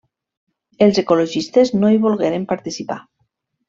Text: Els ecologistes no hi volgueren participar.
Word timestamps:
Els 0.85 1.01
ecologistes 1.03 1.73
no 1.79 1.95
hi 1.99 2.03
volgueren 2.09 2.53
participar. 2.57 3.03